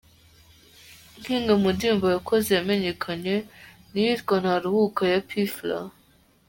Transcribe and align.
Nk’imwe 1.19 1.53
mu 1.61 1.69
ndirimbo 1.75 2.05
yakoze 2.15 2.49
yamenyekanye 2.57 3.35
ni 3.91 3.99
iyitwa 4.03 4.35
“Ntaruhuka” 4.43 5.01
ya 5.13 5.19
P 5.27 5.29
Fla. 5.55 5.79